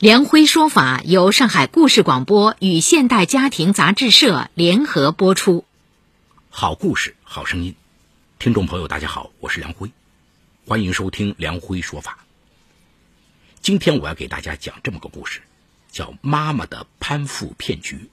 [0.00, 5.64] 梁辉说法由上海故事广播与现代家庭杂志社联合播出。
[6.50, 7.74] 好故事，好声音，
[8.38, 9.90] 听众朋友，大家好，我是梁辉，
[10.68, 12.18] 欢迎收听梁辉说法。
[13.60, 15.40] 今天我要给大家讲这么个故事，
[15.90, 18.08] 叫《妈妈的攀附骗局》。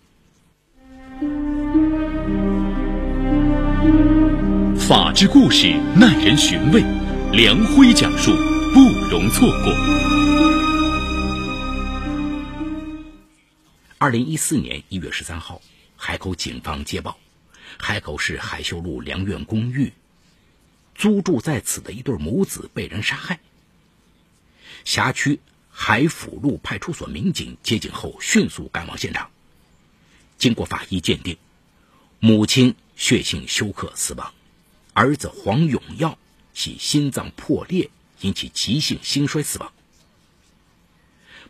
[4.80, 6.84] 法治故事耐人寻味，
[7.32, 8.32] 梁辉讲述
[8.74, 8.80] 不
[9.12, 10.15] 容错过。
[14.06, 15.64] 二零一四年一月十三号，
[15.98, 17.18] 海口警方接报，
[17.80, 19.94] 海口市海秀路良苑公寓，
[20.94, 23.40] 租住在此的一对母子被人杀害。
[24.84, 25.40] 辖区
[25.72, 29.32] 海府路派出所民警接警后，迅速赶往现场。
[30.38, 31.40] 经过法医鉴定，
[32.20, 34.36] 母亲血性休克死亡，
[34.94, 36.20] 儿子黄永耀
[36.54, 37.90] 系心脏破裂
[38.22, 39.74] 引起急性心衰死亡。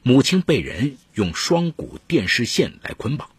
[0.08, 3.31] 母亲被人用双股电视线来捆绑，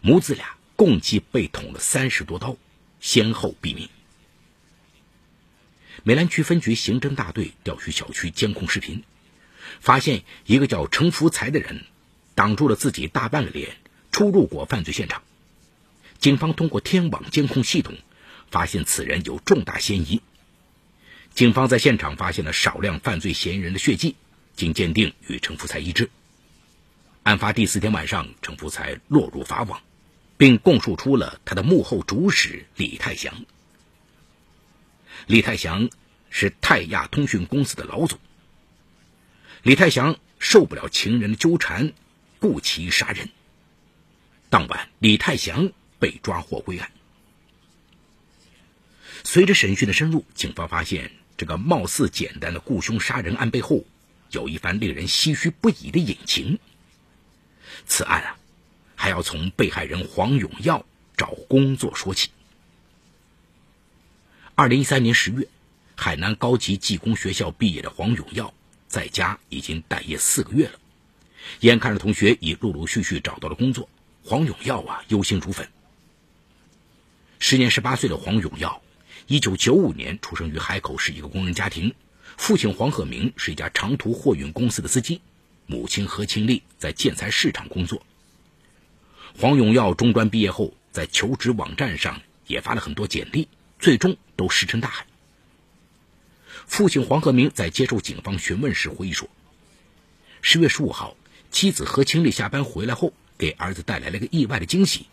[0.00, 2.56] 母子俩共计被捅了三十多刀，
[3.00, 3.88] 先后毙命。
[6.04, 9.02] 美兰区分局刑侦大队调取小区监控视频，
[9.80, 11.84] 发现一个叫程福才的人
[12.36, 13.76] 挡住了自己大半个脸，
[14.12, 15.24] 出入过犯罪现场。
[16.20, 17.96] 警方通过天网监控系统，
[18.52, 20.22] 发现此人有重大嫌疑。
[21.34, 24.14] 警方在现场发现了少量犯罪嫌疑人的血迹。
[24.54, 26.10] 经鉴定与程福才一致。
[27.22, 29.80] 案发第四天晚上，程福才落入法网，
[30.36, 33.44] 并供述出了他的幕后主使李泰祥。
[35.26, 35.88] 李泰祥
[36.30, 38.18] 是泰亚通讯公司的老总。
[39.62, 41.92] 李泰祥受不了情人的纠缠，
[42.40, 43.28] 故其杀人。
[44.50, 46.90] 当晚，李泰祥被抓获归案。
[49.22, 53.84] 随着审讯的深入，警方发现这个貌似简单的雇凶杀人案背后。
[54.32, 56.58] 有一番令人唏嘘不已的隐情。
[57.86, 58.36] 此案啊，
[58.96, 60.84] 还要从被害人黄永耀
[61.16, 62.30] 找工作说起。
[64.54, 65.48] 二零一三年十月，
[65.96, 68.52] 海南高级技工学校毕业的黄永耀
[68.86, 70.78] 在家已经待业四个月了，
[71.60, 73.88] 眼看着同学已陆陆续续找到了工作，
[74.24, 75.68] 黄永耀啊忧心如焚。
[77.38, 78.82] 时年十八岁的黄永耀，
[79.26, 81.94] 一九九五年出生于海口市一个工人家庭。
[82.36, 85.20] 父亲黄鹤鸣是一家长途货运公司的司机，
[85.66, 88.02] 母亲何清丽在建材市场工作。
[89.38, 93.48] 黄永耀中专毕业后，在求职网站上也发了很多简历，
[93.78, 95.06] 最终都石沉大海。
[96.66, 99.28] 父亲黄鹤鸣在接受警方询问时回忆说
[100.42, 101.16] ：“十月十五号，
[101.50, 105.06] 妻子何清丽下班回来后，给儿子带来了个意外的惊喜。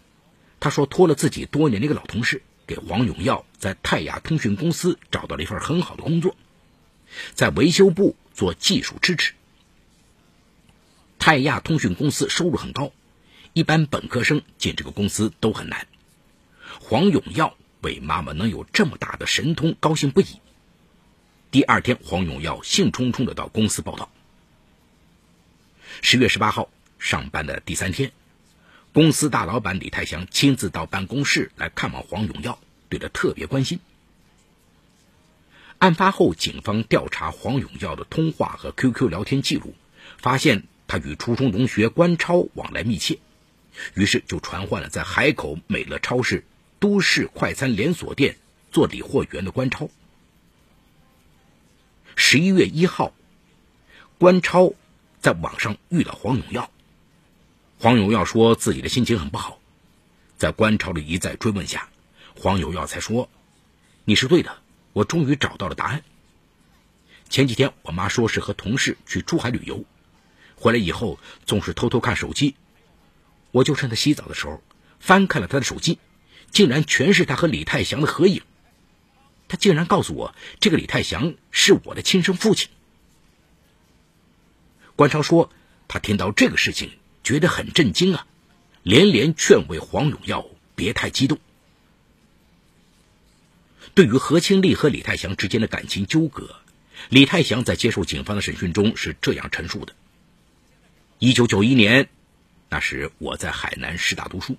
[0.59, 6.35] 他说，托了自己多年的一个老同事，给黄永耀在泰雅通讯公司找到了一份很好的工作。”
[7.33, 9.33] 在维修部做技术支持。
[11.17, 12.91] 泰亚通讯公司收入很高，
[13.53, 15.87] 一般本科生进这个公司都很难。
[16.79, 20.25] 黄永耀为妈妈能有这么大的神通高兴不已。
[21.51, 24.09] 第二天，黄永耀兴冲冲的到公司报道。
[26.01, 26.69] 十月十八号
[26.99, 28.11] 上班的第三天，
[28.93, 33.79] 公司大老板李泰祥亲自到办公室来看望黄永耀，对他特别关心。
[35.79, 39.73] 案发后，警方调查黄永耀的通话和 QQ 聊天记录，
[40.17, 43.19] 发现他与初中同学关超往来密切，
[43.93, 46.43] 于是就传唤了在海口美乐超市、
[46.79, 48.35] 都市快餐连锁店
[48.73, 49.89] 做理货员的关超。
[52.17, 53.13] 十一月一号，
[54.17, 54.73] 关超
[55.21, 56.69] 在网上遇到黄永耀，
[57.79, 59.59] 黄永耀说自己的心情很不好，
[60.37, 61.87] 在关超的一再追问下，
[62.35, 63.29] 黄永耀才说
[64.03, 64.57] ：“你是对的。”
[64.93, 66.03] 我终于找到了答案。
[67.29, 69.85] 前几天我妈说是和同事去珠海旅游，
[70.55, 72.55] 回来以后总是偷偷看手机，
[73.51, 74.63] 我就趁她洗澡的时候
[74.99, 75.99] 翻看了她的手机，
[76.51, 78.41] 竟然全是她和李泰祥的合影。
[79.47, 82.69] 她竟然告诉我，这个李泰祥是我的亲生父亲。
[84.95, 85.51] 关超说，
[85.87, 86.91] 他听到这个事情
[87.23, 88.27] 觉得很震惊啊，
[88.83, 91.39] 连连劝慰黄永耀别太激动。
[93.93, 96.55] 对于何清丽和李泰祥之间的感情纠葛，
[97.09, 99.93] 李泰祥在接受警方的审讯中是这样陈述的：
[101.17, 102.09] 一九九一年，
[102.69, 104.57] 那时我在海南师大读书，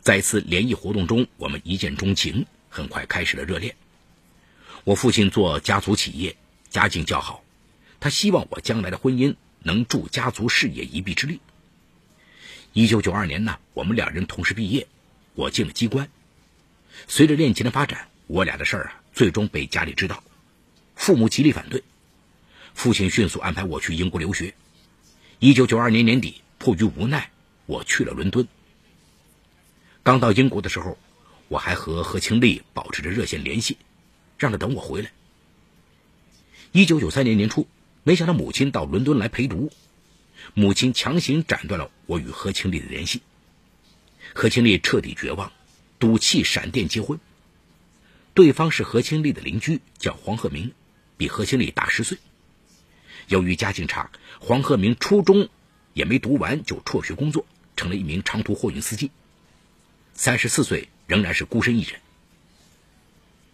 [0.00, 3.74] 在一次联谊活动中，我们一见钟情，很快开始了热恋。
[4.84, 6.36] 我父亲做家族企业，
[6.70, 7.42] 家境较好，
[8.00, 11.40] 他希望我将来的婚姻能助家族事业一臂之力。
[12.72, 14.86] 一九九二年呢，我们两人同时毕业，
[15.34, 16.08] 我进了机关。
[17.08, 18.08] 随着恋情的发展。
[18.26, 20.22] 我俩的事儿啊，最终被家里知道，
[20.94, 21.82] 父母极力反对，
[22.74, 24.54] 父亲迅速安排我去英国留学。
[25.38, 27.30] 一九九二年年底，迫于无奈，
[27.66, 28.48] 我去了伦敦。
[30.02, 30.98] 刚到英国的时候，
[31.48, 33.76] 我还和何清丽保持着热线联系，
[34.38, 35.12] 让他等我回来。
[36.72, 37.68] 一九九三年年初，
[38.02, 39.70] 没想到母亲到伦敦来陪读，
[40.54, 43.22] 母亲强行斩断了我与何清丽的联系。
[44.34, 45.52] 何清丽彻底绝望，
[46.00, 47.20] 赌气闪电结婚。
[48.36, 50.72] 对方是何清丽的邻居，叫黄鹤明，
[51.16, 52.18] 比何清丽大十岁。
[53.28, 54.10] 由于家境差，
[54.40, 55.48] 黄鹤明初中
[55.94, 57.46] 也没读完就辍学工作，
[57.76, 59.10] 成了一名长途货运司机。
[60.12, 61.98] 三十四岁仍然是孤身一人。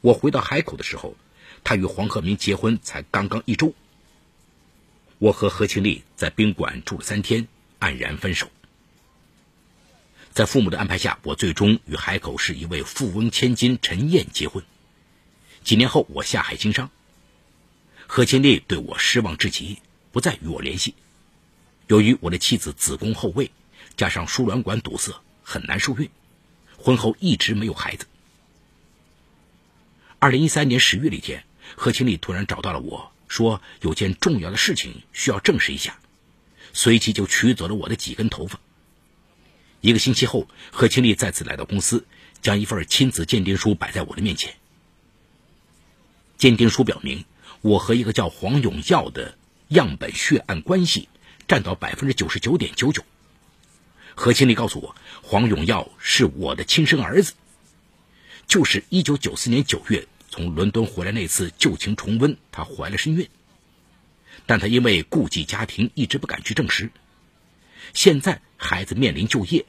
[0.01, 1.15] 我回到海口的时候，
[1.63, 3.75] 他与黄鹤鸣结婚才刚刚一周。
[5.21, 7.47] 我和何清丽在宾馆住了三天，
[7.79, 8.51] 黯然分手。
[10.35, 14.65] 在父母的安排下，我最终与海口市一位富翁千金陈燕结婚。
[15.63, 16.91] 几年后，我下海经商。
[18.07, 19.79] 何千丽对我失望至极，
[20.11, 20.95] 不再与我联系。
[21.87, 23.51] 由于我的妻子子宫后位，
[23.95, 25.13] 加上输卵管堵塞，
[25.43, 26.09] 很难受孕，
[26.79, 28.07] 婚后一直没有孩子。
[30.19, 31.45] 二零一三年十月的一天，
[31.77, 35.99] 何千丽突然找到了我，说有件重要的事情需要证实一下，
[36.73, 38.59] 随即就取走了我的几根头发。
[39.83, 42.07] 一个星期后，何清丽再次来到公司，
[42.41, 44.55] 将一份亲子鉴定书摆在我的面前。
[46.39, 47.25] 鉴定书表明，
[47.63, 49.37] 我和一个叫黄永耀的
[49.67, 51.09] 样本血案关系
[51.49, 53.03] 占到百分之九十九点九九。
[54.15, 57.33] 何清丽告诉我，黄永耀是我的亲生儿子，
[58.47, 63.29] 就是一九九四年九月从伦敦回来那次旧情重温，他怀了身孕，
[64.47, 66.93] 但他因为顾忌家庭，一直不敢去证实。
[67.95, 69.67] 现在孩子面临就业，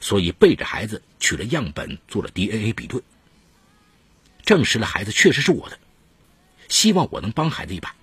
[0.00, 3.02] 所以背着孩子取了样本做了 DNA 比对，
[4.44, 5.78] 证实了孩子确实是我的。
[6.68, 7.94] 希望我能帮孩子一把。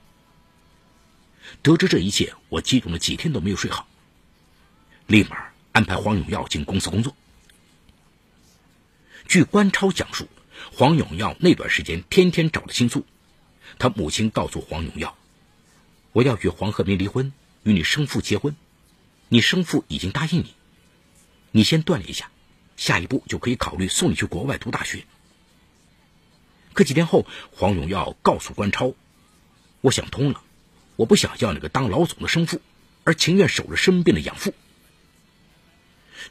[1.62, 3.88] 得知这一切，我激动了几天都没有睡好，
[5.07, 5.38] 立马
[5.71, 7.15] 安排黄永耀进公司工作。
[9.27, 10.27] 据关超讲述，
[10.74, 13.06] 黄永耀那段时间天天找他倾诉，
[13.80, 15.18] 他母亲告诉黄永耀
[16.12, 17.31] ：“我要与黄鹤鸣离婚，
[17.63, 18.56] 与你生父结婚，
[19.30, 20.54] 你生父已经答应你，
[21.52, 22.30] 你先锻炼一下，
[22.78, 25.06] 下一步就可以考虑送你去国外读大学。”
[26.74, 28.94] 可几天后，黄永耀告诉关超
[29.81, 30.42] ：“我想通了，
[30.96, 32.62] 我不想要那个当老总的生父，
[33.04, 34.54] 而情愿守着生病的养父。”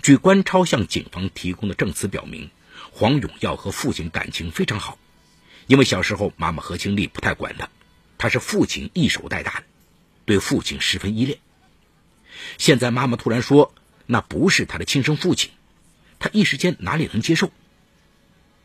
[0.03, 2.51] 据关超向警方提供的证词表明，
[2.91, 4.99] 黄永耀和父亲感情非常好，
[5.67, 7.69] 因为小时候妈妈何清丽不太管他，
[8.19, 9.67] 他是父亲一手带大的，
[10.25, 11.39] 对父亲十分依恋。
[12.59, 13.75] 现在妈妈突然说
[14.07, 15.51] 那不是他的亲生父亲，
[16.19, 17.51] 他一时间哪里能接受？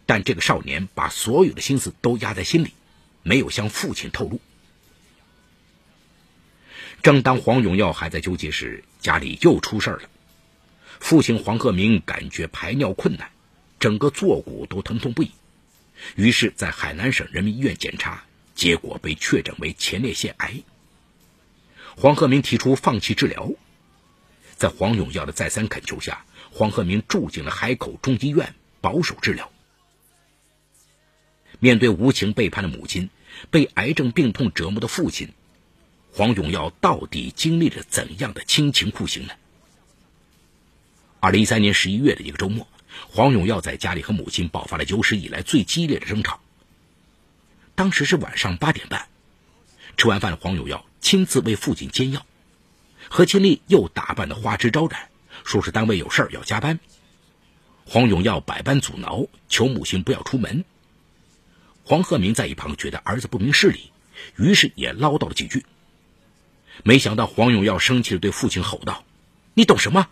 [0.05, 2.73] 但这个少年把所有的心思都压在心里，
[3.23, 4.39] 没有向父亲透露。
[7.03, 10.01] 正当黄永耀还在纠结时，家里又出事了。
[10.99, 13.29] 父亲黄鹤鸣感觉排尿困难，
[13.79, 15.31] 整个坐骨都疼痛不已，
[16.15, 18.23] 于是，在海南省人民医院检查，
[18.55, 20.63] 结果被确诊为前列腺癌。
[21.95, 23.51] 黄鹤鸣提出放弃治疗，
[24.57, 29.51] 在黄永耀的再三恳求下，黄鹤鸣住进了海口中医院保守治疗。
[31.59, 33.09] 面对无情背叛的母亲，
[33.51, 35.31] 被癌症病痛折磨的父亲，
[36.11, 39.33] 黄永耀到底经历了怎样的亲情酷刑呢？
[41.19, 42.67] 二零一三年十一月的一个周末，
[43.09, 46.39] 黄永耀在家里和母亲爆发了有史以来最激烈的争吵。
[47.75, 49.07] 当时是晚上八点半，
[49.97, 52.25] 吃完饭的，黄永耀亲自为父亲煎药，
[53.09, 55.09] 何清丽又打扮的花枝招展，
[55.43, 56.79] 说是单位有事要加班。
[57.85, 60.65] 黄永耀百般阻挠，求母亲不要出门。
[61.83, 63.91] 黄鹤鸣在一旁觉得儿子不明事理，
[64.35, 65.65] 于是也唠叨了几句。
[66.83, 69.05] 没想到黄永耀生气的对父亲吼道
[69.55, 70.09] ：“你懂什么？”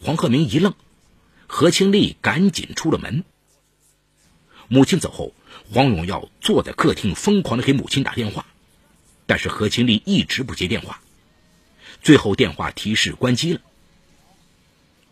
[0.00, 0.74] 黄鹤鸣一愣，
[1.48, 3.24] 何清丽赶紧出了门。
[4.68, 5.34] 母亲走后，
[5.72, 8.46] 黄永耀坐在客厅疯狂的给母亲打电话，
[9.26, 11.02] 但是何清丽一直不接电话，
[12.02, 13.60] 最后电话提示关机了。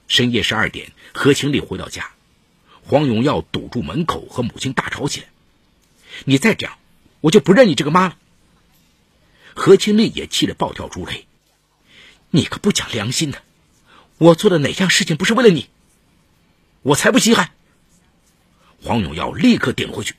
[0.07, 2.11] 深夜十二点，何清丽回到家。
[2.83, 5.29] 黄永耀堵住门口，和母亲大吵起来。
[6.25, 6.79] 你再这样，
[7.21, 8.17] 我就不认你这个妈了。
[9.55, 11.27] 何清丽也气得暴跳如雷。
[12.31, 13.43] 你个不讲良心的，
[14.17, 15.69] 我做的哪样事情不是为了你？
[16.83, 17.51] 我才不稀罕。
[18.83, 20.15] 黄永耀立刻顶回去。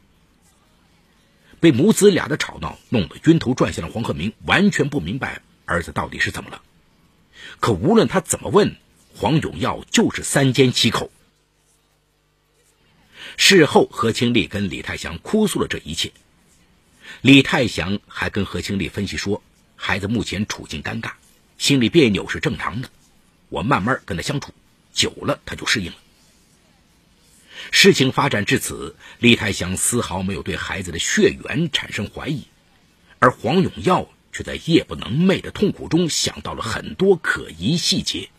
[1.59, 6.61] 被母子俩的吵闹弄得晕头转向的黄鹤鸣完全不明白儿子到底是怎么了。
[7.59, 8.75] 可无论他怎么问，
[9.15, 11.11] 黄永耀就是三缄其口。
[13.37, 16.11] 事后，何清丽跟李泰祥哭诉了这一切。
[17.21, 19.41] 李泰祥还跟何清丽分析说，
[19.75, 21.11] 孩子目前处境尴尬，
[21.57, 22.89] 心里别扭是正常的，
[23.49, 24.53] 我慢慢跟他相处，
[24.93, 25.97] 久了他就适应了。
[27.71, 32.47] 事情发展至此，李太祥丝毫没有对孩子的血缘产生怀疑，
[33.19, 38.29] 而黄永耀却在夜不能寐的痛苦中想到了很多可疑细节。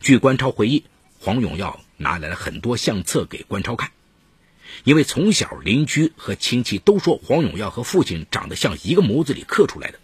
[0.00, 0.84] 据关超回忆，
[1.18, 3.90] 黄永耀拿来了很多相册给关超看，
[4.84, 9.98] 因为从小邻居和亲戚都说黄永耀和父亲长得像一个模子里刻出来的，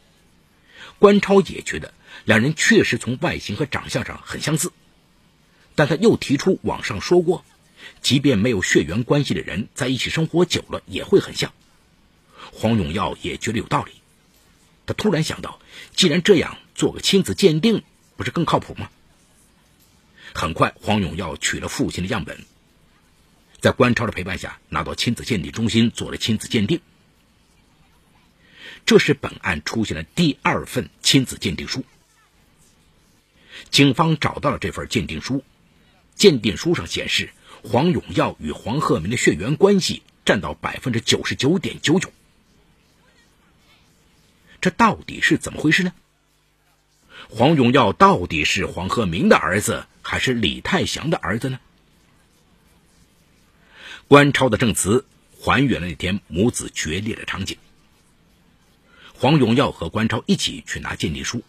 [0.98, 1.92] 关超也觉得
[2.24, 4.72] 两人确实从外形和长相上很相似。
[5.76, 7.44] 但他又提出，网上说过，
[8.00, 11.52] 即便没有血缘关系的人在一起生活久了也会很像。
[12.54, 13.92] 黄永耀也觉得有道理，
[14.86, 15.60] 他突然想到，
[15.94, 17.82] 既然这样，做个亲子鉴定
[18.16, 18.90] 不是更靠谱吗？
[20.32, 22.44] 很快，黄永耀取了父亲的样本，
[23.60, 26.80] 在关超的陪伴下，拿到亲子鉴定中心做了亲子鉴定。
[28.86, 31.84] 这是本案出现的第二份亲子鉴定书。
[33.70, 35.44] 警方找到了这份鉴定书。
[36.14, 37.30] 鉴定书上显示，
[37.62, 42.12] 黄永耀与黄鹤鸣的血缘关系占到百分之九十九点九九。
[44.64, 45.92] 这到底是怎么回事呢？
[47.28, 51.60] 黄永耀到底是黄鹤鸣的儿子，还是李泰祥的儿子呢？
[54.08, 55.04] 关超的证词
[55.38, 57.58] 还原了那天母子决裂的场景。
[59.12, 61.42] 黄永耀和关超一起去拿鉴定书，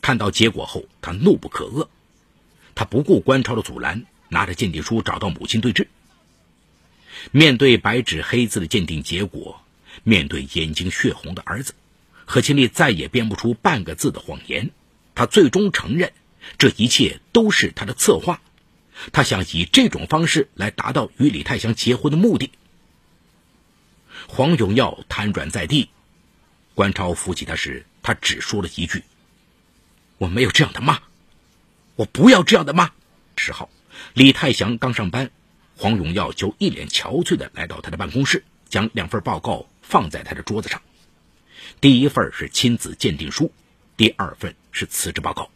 [0.00, 1.88] 看到结果后，他怒不可遏。
[2.74, 5.88] 他不顾关超的阻拦，拿着鉴定书找到母亲对质。
[7.32, 9.60] 面对白纸黑字的鉴定结果，
[10.04, 11.74] 面对眼睛血红的儿子，
[12.24, 14.70] 何清丽再也编不出半个字的谎言。
[15.14, 16.12] 他最终承认，
[16.58, 18.40] 这一切都是他的策划。
[19.12, 22.50] 他想以这种方式来达到与李泰祥结婚的目的。
[24.28, 25.90] 黄永耀瘫软在地，
[26.74, 29.04] 关超扶起他时，他只说了一句
[30.18, 31.00] ：“我没有这样的妈。”
[31.96, 32.90] 我不要这样的妈。
[33.36, 33.68] 十号，
[34.14, 35.30] 李泰祥刚上班，
[35.76, 40.82] 黄永耀就一脸憔悴的来到他的办公室，将两份报告放在他的桌子上。
[41.80, 43.52] 第一份是亲子鉴定书，
[43.96, 45.50] 第二份是辞职报告。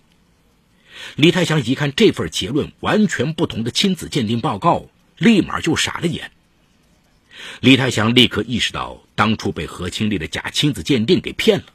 [1.17, 4.87] 李泰祥一看这份结论完全不同的亲子鉴定报告，
[5.17, 6.31] 立马就傻了眼。
[7.61, 11.67] 李泰祥立刻意识到当初被何清丽的假亲子鉴定给骗了，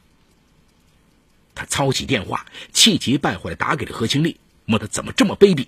[1.54, 4.38] 他操起电话，气急败坏的打给了何清丽。
[4.66, 5.66] 问他怎么这么卑鄙？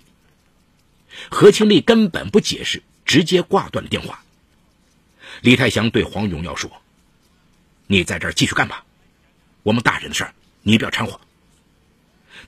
[1.29, 4.23] 何清丽根本不解释，直接挂断了电话。
[5.41, 6.71] 李泰祥对黄永耀说
[7.87, 8.85] ：“你在这儿继续干吧，
[9.63, 11.19] 我们大人的事儿你不要掺和。”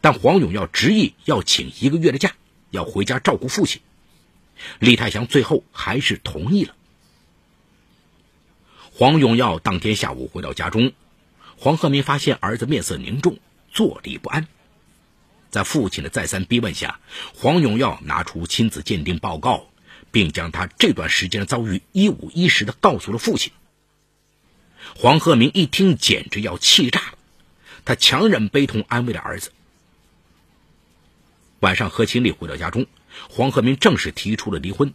[0.01, 2.35] 但黄永耀执意要请一个月的假，
[2.69, 3.81] 要回家照顾父亲。
[4.77, 6.75] 李泰祥最后还是同意了。
[8.91, 10.91] 黄永耀当天下午回到家中，
[11.57, 13.39] 黄鹤鸣发现儿子面色凝重，
[13.71, 14.47] 坐立不安。
[15.49, 16.99] 在父亲的再三逼问下，
[17.33, 19.67] 黄永耀拿出亲子鉴定报告，
[20.11, 23.51] 并将他这段时间的遭遇一五一十的告诉了父亲。
[25.01, 27.17] 黄鹤鸣一听，简直要气炸了，
[27.85, 29.53] 他强忍悲痛安慰了儿子。
[31.61, 32.85] 晚上，何清丽回到家中，
[33.29, 34.93] 黄鹤鸣正式提出了离婚。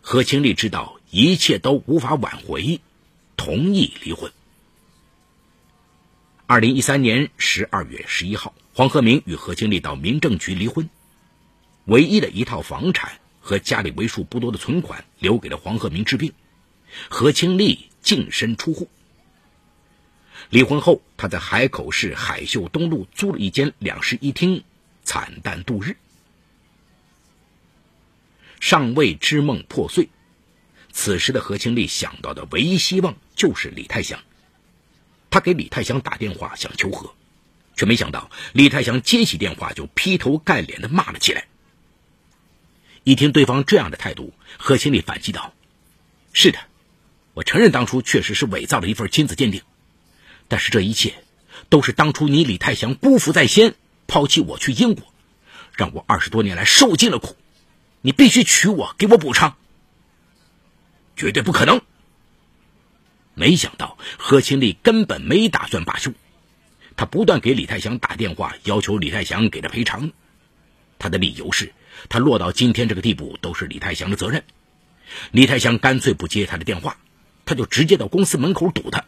[0.00, 2.80] 何清丽知道一切都无法挽回，
[3.36, 4.30] 同意离婚。
[6.46, 8.54] 二零一三年十二月十一号。
[8.74, 10.88] 黄鹤鸣与何清丽到民政局离婚，
[11.86, 16.32] 唯一的一套房产和家里为数不多的存款留给了黄鹤鸣治病，
[17.08, 18.88] 何清丽净身出户。
[20.50, 24.64] 离婚后，他在海口市海秀东路租了一间两室一厅，
[25.04, 25.96] 惨淡度日。
[28.58, 30.08] 尚未知梦破碎，
[30.92, 34.20] 此时的何清丽想到的唯一希望就是李泰祥，
[35.30, 37.14] 他给李泰祥打电话想求和。
[37.76, 41.46] 却没想到，李泰祥接起电话就劈头盖脸的骂了起来。
[43.04, 45.54] 一听对方这样的态度，何清丽反击道
[46.34, 46.58] ：“是的，
[47.32, 49.62] 我承认当初确实是伪造了一份亲子鉴定，
[50.50, 51.14] 但是这一切
[51.68, 53.76] 都是当初你李泰祥辜负在先，
[54.08, 55.14] 抛弃我去英国，
[55.76, 57.36] 让我二十多年来受尽了苦，
[58.00, 59.56] 你必须娶我，给我补偿。
[61.14, 61.80] 绝对不可能！”
[63.34, 66.12] 没想到何清丽根本没打算罢休。
[66.96, 70.10] 他不断给李泰祥打电话，要求李泰祥给他赔偿。
[70.98, 71.72] 他的理由是，
[72.08, 74.42] 他落到今天这个地步都是李泰祥的责任。
[75.30, 76.98] 李泰祥干脆不接他的电话，
[77.46, 79.04] 他就直接到公司门口堵他。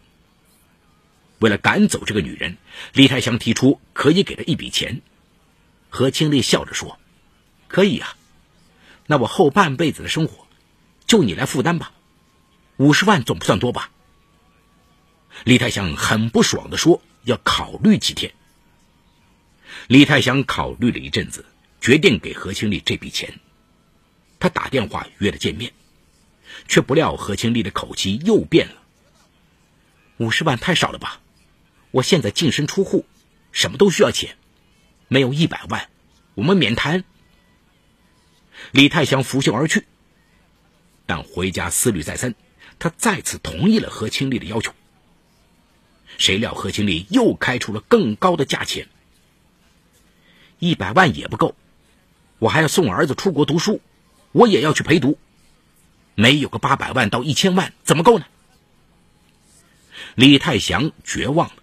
[1.42, 2.56] 为了赶走这个女人，
[2.94, 5.02] 李泰祥提出可以给他一笔钱。
[5.90, 6.98] 何清丽笑着说
[7.68, 8.16] ：“可以啊，
[9.06, 10.46] 那我后半辈子的生活
[11.06, 11.92] 就你来负担吧，
[12.76, 13.90] 五十万总不算多吧？”
[15.44, 17.02] 李泰祥很不爽地说。
[17.24, 18.32] 要考虑几天。
[19.86, 21.46] 李泰祥考虑了一阵子，
[21.80, 23.38] 决定给何清丽这笔钱。
[24.40, 25.72] 他打电话约了见面，
[26.66, 28.74] 却不料何清丽的口气又变了。
[30.16, 31.20] 五十万太少了吧？
[31.92, 33.06] 我现在净身出户，
[33.52, 34.36] 什么都需要钱，
[35.08, 35.88] 没有一百万，
[36.34, 37.04] 我们免谈。
[38.72, 39.86] 李泰祥拂袖而去，
[41.06, 42.34] 但回家思虑再三，
[42.78, 44.72] 他再次同意了何清丽的要求。
[46.18, 48.88] 谁料何清丽又开出了更高的价钱，
[50.58, 51.54] 一百万也不够，
[52.38, 53.80] 我还要送儿子出国读书，
[54.32, 55.18] 我也要去陪读，
[56.14, 58.26] 没有个八百万到一千万怎么够呢？
[60.14, 61.61] 李泰祥绝望了，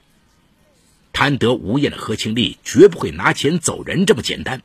[1.19, 4.61] 贪得无厌的何清丽绝不会拿钱走人这么简单。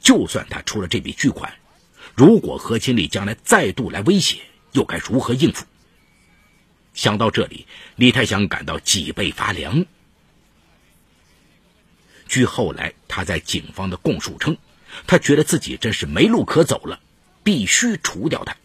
[0.00, 1.54] 就算他出了这笔巨款，
[2.16, 4.40] 如果何清丽将来再度来威胁，
[4.72, 5.64] 又该如何应付？
[6.94, 9.86] 想到这里，李泰祥感到脊背发凉。
[12.26, 14.56] 据后来他在警方的供述称，
[15.06, 16.98] 他觉得自己真是没路可走了，
[17.44, 18.56] 必须除掉他。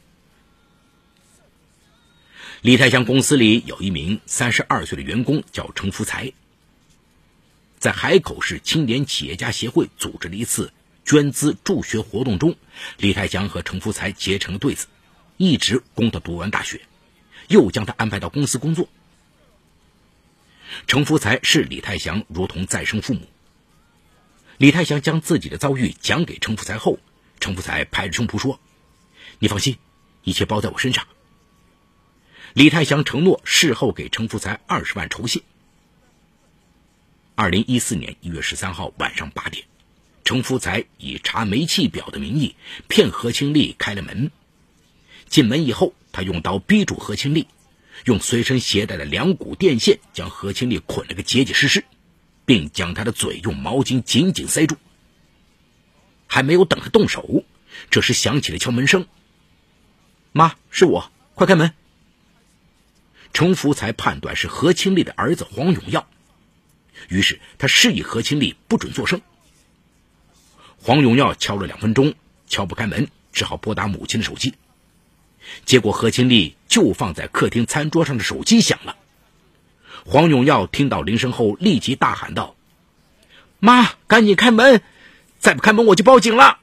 [2.61, 6.33] 李泰祥公司里有一名三十二岁的员工叫程福才，
[7.87, 10.73] 在海口市青年企业家协会组织了一次
[11.05, 12.57] 捐资助学活动中，
[12.97, 14.87] 李泰祥和程福才结成对子，
[15.37, 16.81] 一直供他读完大学。
[17.47, 18.89] 又将他安排到公司工作。
[20.85, 23.21] 程福才是李泰祥如同再生父母。
[24.57, 26.99] 李泰祥将自己的遭遇讲给程福才后，
[27.39, 28.59] 程福才拍着胸脯说
[29.39, 29.77] ：“你放心，
[30.23, 31.07] 一切包在我身上。”
[32.51, 35.41] 李泰祥承诺事后给程福才二十万酬谢。
[37.39, 39.63] 二零一四年一月十三号晚上八点，
[40.23, 42.55] 程福才以查煤气表的名义
[42.87, 44.31] 骗何清丽开了门。
[45.29, 45.93] 进门以后。
[46.11, 47.45] 他用刀逼住何清丽，
[48.05, 51.85] 用随身携带的两股电线将何清丽捆了个结结实实，
[52.43, 54.77] 并将他的嘴用毛巾紧紧塞住。
[56.25, 57.43] 还没有等他动手，
[57.91, 59.05] 这时响起了敲门声。
[60.31, 61.71] 妈，是我，快开门。
[63.31, 66.09] 程福才判断是何清丽的儿子黄永耀，
[67.09, 69.21] 于是他示意何清丽不准作声。
[70.79, 72.13] 黄永耀敲了两分钟，
[72.47, 74.53] 敲不开门，只好拨打母亲的手机。
[75.65, 78.97] 结果何清丽就放在客厅餐桌上的手机响了。
[80.05, 82.55] 黄永耀听到铃声后，立即大喊道
[83.59, 84.81] ：“妈，赶紧开门！
[85.39, 86.59] 再不开门，我就报警了。”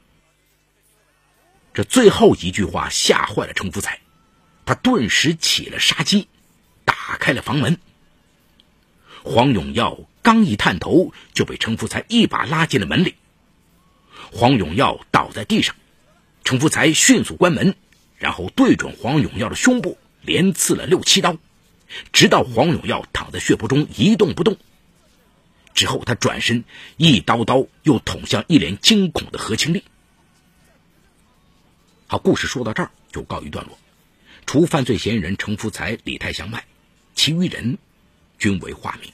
[1.73, 3.99] 这最后一句话吓坏了程福才，
[4.65, 6.27] 他顿时起了杀机，
[6.85, 7.77] 打开了房门。
[9.23, 13.13] 黄永耀刚一探头，就被程福才一把拉进了门里。
[14.31, 15.75] 黄永耀倒在地上，
[16.43, 17.75] 程福才迅速关门。
[18.17, 21.37] 然后对准黄永耀的胸部连刺了六七刀，
[22.11, 24.57] 直到黄永耀躺在血泊中一动不动。
[25.75, 26.63] 之后，他转身
[26.97, 29.83] 一刀刀又捅向一脸惊恐的何清丽。
[32.07, 33.77] 好，故事说到这儿就告一段落。
[34.47, 36.65] 除犯罪嫌疑人程福才、李泰祥外，
[37.13, 37.77] 其余人
[38.39, 39.11] 均为化名。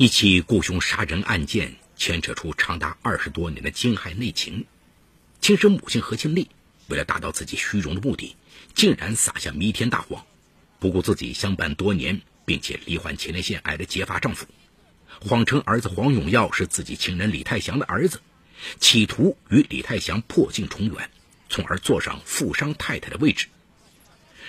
[0.00, 1.76] 一起雇凶杀人案件。
[1.94, 4.64] 牵扯出长达二十多年的惊骇内情，
[5.42, 6.48] 亲生母亲何庆丽
[6.86, 8.34] 为了达到自己虚荣的目的，
[8.74, 10.24] 竟然撒下弥天大谎，
[10.78, 14.46] 不顾自己相伴多年并且罹患前列腺癌的结发丈夫，
[15.20, 18.22] 谎称儿子黄永耀是自己情人李泰祥的儿子，
[18.78, 21.10] 企图与李泰祥破镜重圆，
[21.50, 23.48] 从而坐上富商太太的位置。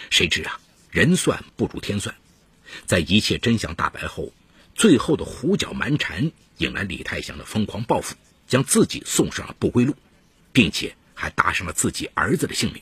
[0.10, 2.16] 谁知啊，人算不如天算，
[2.86, 4.32] 在一切真相大白后。
[4.82, 8.16] 最后的胡搅蛮缠，引来李泰祥的疯狂报复，
[8.48, 9.96] 将自己送上了不归路，
[10.52, 12.82] 并且还搭上了自己儿子的性命。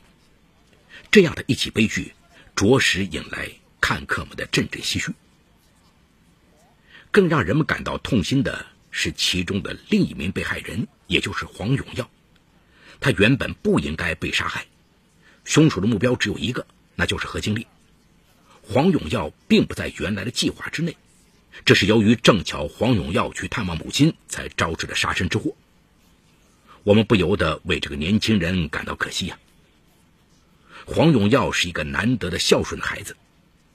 [1.11, 2.13] 这样的一起悲剧，
[2.55, 5.11] 着实引来看客们的阵阵唏嘘。
[7.11, 12.09] 更让人们感到痛心的是，其中的另一名被害人，也就是黄永耀。
[13.01, 14.67] 他原本不应该被杀害，
[15.43, 17.67] 凶手的目标只有一个，那就是何经丽。
[18.61, 20.95] 黄永耀并不在原来的计划之内。
[21.65, 25.55] 这是由于正巧黄永耀去探望母亲，才招致的杀身之祸。
[26.83, 29.37] 我们不由得为这个年轻人感到可惜呀。
[30.85, 33.15] 黄永耀是一个难得的孝顺的孩子，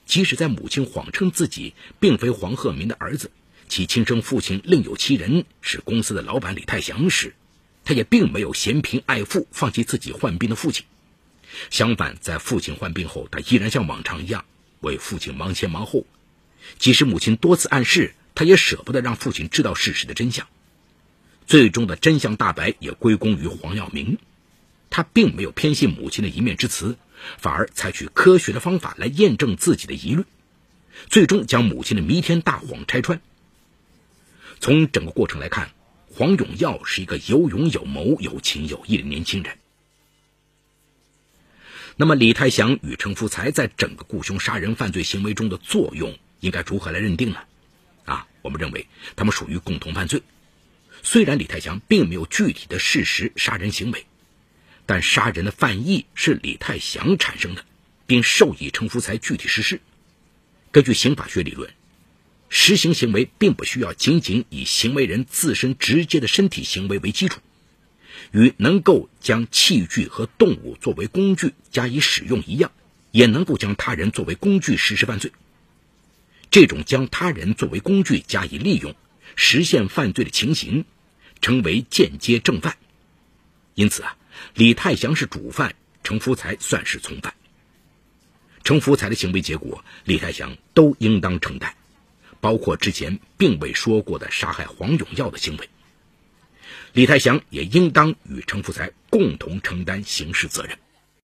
[0.07, 3.31] 即使在母亲谎称自己并非黄鹤鸣的儿子，
[3.69, 7.35] 其亲生父亲另有其人，是公司的老板李泰祥时，
[7.85, 10.85] 他也并没有嫌贫爱富，放弃自己患病的父亲。
[11.71, 14.45] 相反，在父亲患病后，他依然像往常一样
[14.81, 16.05] 为父亲忙前忙后。
[16.79, 20.47] 即使母亲多次暗示，他也舍不得让父亲知道事实的真相。
[21.47, 24.19] 最终的真相大白也归功于黄耀明，
[24.91, 26.97] 他并没有偏信母亲的一面之词，
[27.39, 30.25] 反而采取科学的方法来验证自己的疑虑，
[31.11, 33.21] 最终将母亲的弥天大谎拆穿。
[34.61, 35.71] 从整个过程来看，
[36.11, 39.59] 黄永耀是一个有勇有谋、有情有义的年轻人。
[41.97, 47.39] 那么，李泰祥与程福才在整个雇凶杀人犯罪行为中的作用，应该如何来认定呢？
[48.05, 50.23] 啊，我们认为他们属于共同犯罪。
[51.03, 54.05] 虽然李泰祥并没有具体的事实杀人行为，
[54.85, 57.65] 但杀人的犯意是李泰祥产生的，
[58.07, 59.81] 并授以程福才具体实施。
[60.71, 61.73] 根据刑法学理论，
[62.51, 67.41] 实行行为并不需要仅仅以行为人自身直接的身体行为为基础。
[68.33, 72.71] 与能够将器具和动物作为工具加以使用一样，
[73.13, 75.33] 也能够将他人作为工具实施犯罪。
[76.55, 78.95] 这种将他人作为工具加以利用，
[79.35, 80.85] 实现犯罪的情形，
[81.41, 82.77] 称为间接正犯。
[83.75, 84.17] 因此啊，
[84.55, 87.35] 李泰祥是主犯，程福才算是从犯。
[88.63, 91.75] 程福才的行为结果，李泰祥都应当承担，
[92.41, 95.69] 包括之前并未说过的杀害黄永耀的行为。
[96.93, 100.79] 李泰祥也应当与程福才共同承担刑事责任。